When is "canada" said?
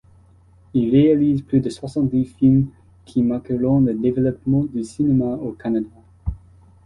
5.51-5.89